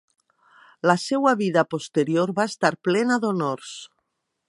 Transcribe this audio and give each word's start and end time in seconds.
La 0.91 0.95
seua 1.03 1.35
vida 1.43 1.65
posterior 1.75 2.35
va 2.41 2.49
estar 2.53 2.75
plena 2.89 3.23
d'honors. 3.27 3.79